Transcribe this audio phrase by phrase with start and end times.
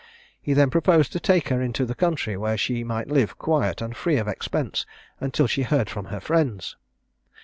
[0.41, 3.95] He then proposed to take her into the country, where she might live quiet, and
[3.95, 4.83] free of expense,
[5.19, 6.75] until she heard from her friends.